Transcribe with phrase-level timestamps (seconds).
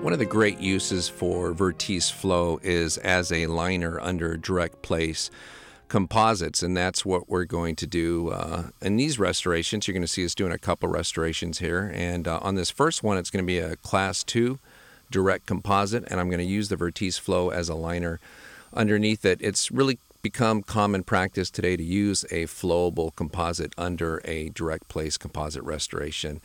[0.00, 5.30] One of the great uses for Vertise Flow is as a liner under direct place
[5.88, 9.86] composites, and that's what we're going to do uh, in these restorations.
[9.86, 13.02] You're going to see us doing a couple restorations here, and uh, on this first
[13.02, 14.58] one, it's going to be a Class 2
[15.10, 18.20] direct composite, and I'm going to use the Vertise Flow as a liner
[18.72, 19.38] underneath it.
[19.42, 25.18] It's really become common practice today to use a flowable composite under a direct place
[25.18, 26.40] composite restoration.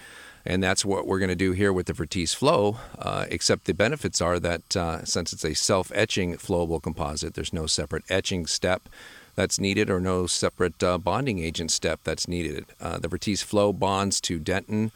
[0.45, 3.73] And that's what we're going to do here with the Vertise Flow, uh, except the
[3.73, 8.45] benefits are that uh, since it's a self etching flowable composite, there's no separate etching
[8.45, 8.87] step
[9.33, 12.65] that's needed or no separate uh, bonding agent step that's needed.
[12.79, 14.91] Uh, the Vertise Flow bonds to dentin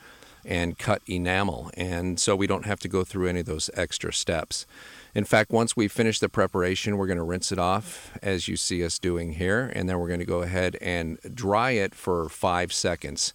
[0.46, 4.14] and cut enamel, and so we don't have to go through any of those extra
[4.14, 4.66] steps.
[5.14, 8.56] In fact, once we finish the preparation, we're going to rinse it off as you
[8.56, 12.30] see us doing here, and then we're going to go ahead and dry it for
[12.30, 13.34] five seconds.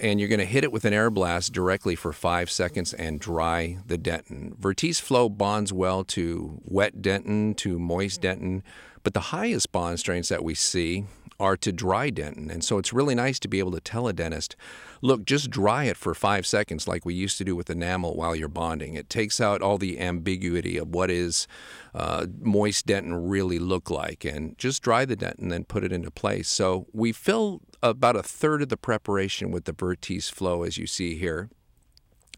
[0.00, 3.18] And you're going to hit it with an air blast directly for five seconds and
[3.18, 4.56] dry the dentin.
[4.56, 8.62] Vertise Flow bonds well to wet dentin, to moist dentin,
[9.02, 11.06] but the highest bond strengths that we see
[11.40, 12.50] are to dry dentin.
[12.50, 14.56] And so it's really nice to be able to tell a dentist,
[15.02, 18.34] look, just dry it for five seconds like we used to do with enamel while
[18.34, 18.94] you're bonding.
[18.94, 21.46] It takes out all the ambiguity of what is
[21.94, 25.92] uh, moist dentin really look like and just dry the dentin and then put it
[25.92, 26.48] into place.
[26.48, 30.86] So we fill about a third of the preparation with the Vertise flow as you
[30.86, 31.48] see here.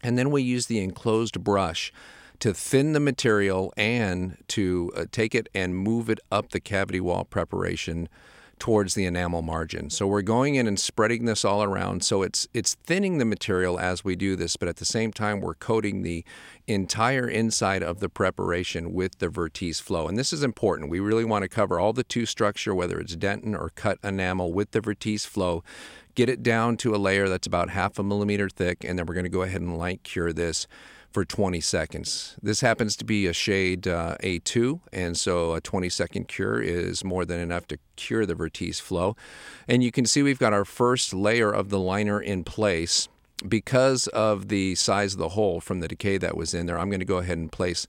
[0.03, 1.91] And then we use the enclosed brush
[2.39, 6.99] to thin the material and to uh, take it and move it up the cavity
[6.99, 8.09] wall preparation
[8.61, 9.89] towards the enamel margin.
[9.89, 12.03] So we're going in and spreading this all around.
[12.03, 15.41] So it's it's thinning the material as we do this, but at the same time
[15.41, 16.23] we're coating the
[16.67, 20.07] entire inside of the preparation with the Vertise flow.
[20.07, 20.91] And this is important.
[20.91, 24.53] We really want to cover all the tooth structure, whether it's dentin or cut enamel
[24.53, 25.63] with the Vertise flow.
[26.15, 29.13] Get it down to a layer that's about half a millimeter thick, and then we're
[29.13, 30.67] going to go ahead and light cure this
[31.11, 32.37] for 20 seconds.
[32.41, 37.03] This happens to be a shade uh, A2, and so a 20 second cure is
[37.03, 39.15] more than enough to cure the Vertise flow.
[39.67, 43.07] And you can see we've got our first layer of the liner in place.
[43.47, 46.91] Because of the size of the hole from the decay that was in there, I'm
[46.91, 47.87] going to go ahead and place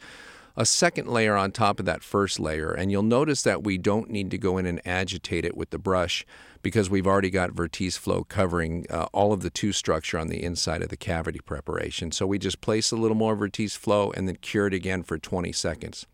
[0.57, 2.73] a second layer on top of that first layer.
[2.73, 5.79] And you'll notice that we don't need to go in and agitate it with the
[5.79, 6.27] brush
[6.63, 10.43] because we've already got Vertise flow covering uh, all of the tooth structure on the
[10.43, 12.13] inside of the cavity preparation.
[12.13, 15.19] So we just place a little more Vertise flow and then cure it again for
[15.19, 16.07] 20 seconds.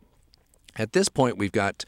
[0.76, 1.84] At this point, we've got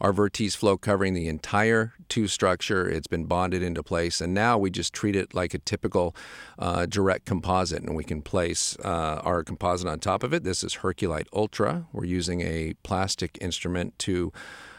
[0.00, 2.88] our Vertise flow covering the entire tooth structure.
[2.88, 6.14] It's been bonded into place, and now we just treat it like a typical
[6.58, 10.44] uh, direct composite, and we can place uh, our composite on top of it.
[10.44, 11.86] This is Herculite Ultra.
[11.92, 14.32] We're using a plastic instrument to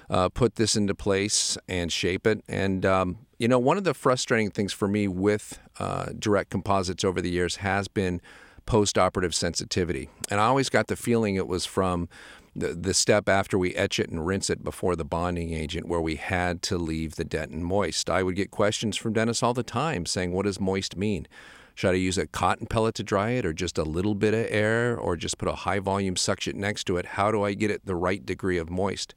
[0.10, 2.44] uh, put this into place and shape it.
[2.48, 7.04] And um, you know, one of the frustrating things for me with uh, direct composites
[7.04, 8.22] over the years has been
[8.66, 12.10] post-operative sensitivity, and I always got the feeling it was from
[12.56, 16.00] the, the step after we etch it and rinse it before the bonding agent where
[16.00, 18.10] we had to leave the dentin moist.
[18.10, 21.28] I would get questions from dentists all the time saying, What does moist mean?
[21.76, 24.48] Should I use a cotton pellet to dry it or just a little bit of
[24.50, 27.06] air or just put a high volume suction next to it?
[27.06, 29.14] How do I get it the right degree of moist?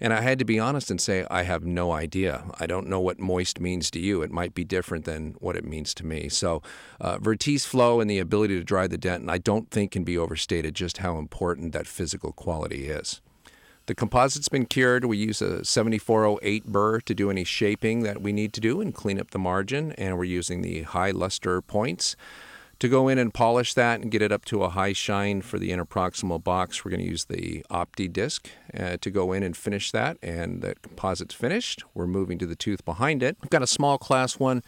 [0.00, 2.44] And I had to be honest and say, I have no idea.
[2.58, 4.22] I don't know what moist means to you.
[4.22, 6.28] It might be different than what it means to me.
[6.28, 6.62] So,
[7.00, 10.16] uh, Vertise flow and the ability to dry the dentin, I don't think can be
[10.16, 13.20] overstated just how important that physical quality is.
[13.86, 15.04] The composite's been cured.
[15.04, 18.94] We use a 7408 burr to do any shaping that we need to do and
[18.94, 19.92] clean up the margin.
[19.92, 22.14] And we're using the high luster points
[22.80, 25.58] to go in and polish that and get it up to a high shine for
[25.58, 28.46] the interproximal box, we're going to use the OptiDisc
[28.78, 30.16] uh, to go in and finish that.
[30.22, 31.84] And that composite's finished.
[31.94, 33.36] We're moving to the tooth behind it.
[33.42, 34.62] We've got a small class one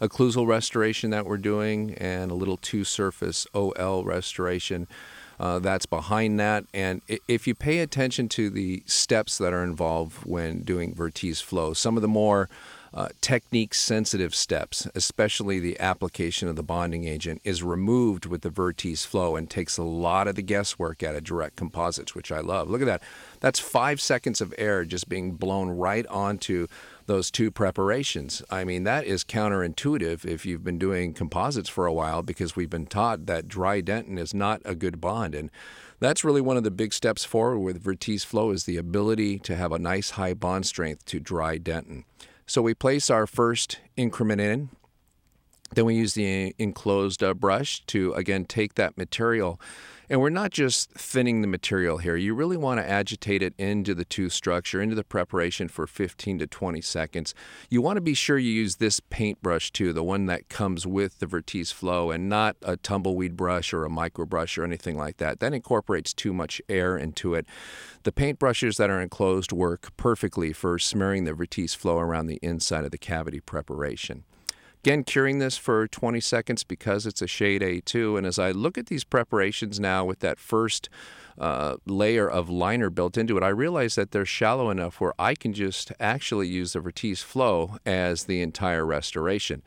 [0.00, 4.86] occlusal restoration that we're doing and a little two surface OL restoration.
[5.40, 6.64] Uh, that's behind that.
[6.74, 11.72] And if you pay attention to the steps that are involved when doing Vertise flow,
[11.72, 12.48] some of the more
[12.94, 18.50] uh, technique sensitive steps, especially the application of the bonding agent, is removed with the
[18.50, 22.38] Vertise flow and takes a lot of the guesswork out of direct composites, which I
[22.38, 22.70] love.
[22.70, 23.02] Look at that.
[23.40, 26.68] That's five seconds of air just being blown right onto
[27.06, 28.42] those two preparations.
[28.48, 32.70] I mean, that is counterintuitive if you've been doing composites for a while because we've
[32.70, 35.34] been taught that dry dentin is not a good bond.
[35.34, 35.50] And
[35.98, 39.56] that's really one of the big steps forward with Vertise flow is the ability to
[39.56, 42.04] have a nice high bond strength to dry dentin.
[42.46, 44.70] So we place our first increment in.
[45.74, 49.60] Then we use the enclosed uh, brush to again take that material
[50.10, 52.16] And we're not just thinning the material here.
[52.16, 56.40] You really want to agitate it into the tooth structure, into the preparation for 15
[56.40, 57.34] to 20 seconds.
[57.70, 61.18] You want to be sure you use this paintbrush too, the one that comes with
[61.20, 65.16] the Vertise Flow, and not a tumbleweed brush or a micro brush or anything like
[65.16, 65.40] that.
[65.40, 67.46] That incorporates too much air into it.
[68.02, 72.84] The paintbrushes that are enclosed work perfectly for smearing the Vertise Flow around the inside
[72.84, 74.24] of the cavity preparation.
[74.84, 78.18] Again, curing this for 20 seconds because it's a shade A2.
[78.18, 80.90] And as I look at these preparations now with that first
[81.38, 85.36] uh, layer of liner built into it, I realize that they're shallow enough where I
[85.36, 89.62] can just actually use the Vertise Flow as the entire restoration.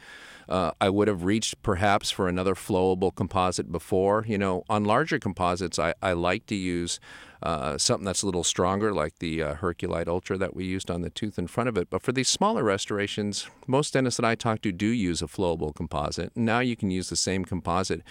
[0.50, 4.26] Uh, I would have reached perhaps for another flowable composite before.
[4.28, 7.00] You know, on larger composites, I, I like to use
[7.44, 11.02] uh, something that's a little stronger, like the uh, Herculite Ultra that we used on
[11.02, 11.90] the tooth in front of it.
[11.90, 15.74] But for these smaller restorations, most dentists that I talk to do use a flowable
[15.76, 16.32] composite.
[16.36, 18.02] Now you can use the same composite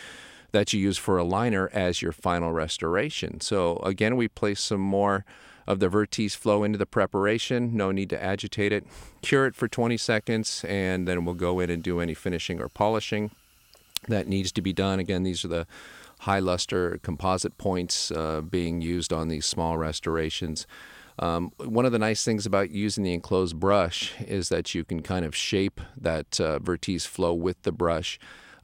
[0.52, 3.40] that you use for a liner as your final restoration.
[3.40, 5.24] So again, we place some more
[5.66, 7.76] of the Vertise flow into the preparation.
[7.76, 8.86] No need to agitate it.
[9.22, 12.68] Cure it for 20 seconds, and then we'll go in and do any finishing or
[12.68, 13.30] polishing
[14.08, 14.98] that needs to be done.
[14.98, 15.66] Again, these are the
[16.20, 20.66] high luster composite points uh, being used on these small restorations.
[21.18, 25.00] Um, one of the nice things about using the enclosed brush is that you can
[25.02, 28.18] kind of shape that uh, Vertise flow with the brush.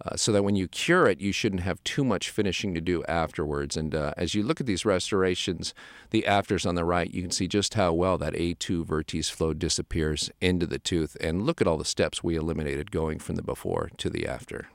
[0.05, 3.05] Uh, so that when you cure it, you shouldn't have too much finishing to do
[3.05, 3.77] afterwards.
[3.77, 5.75] And uh, as you look at these restorations,
[6.11, 9.55] the afters on the right, you can see just how well that A2 Vertise flow
[9.55, 11.17] disappears into the tooth.
[11.21, 14.69] And look at all the steps we eliminated going from the before to the after.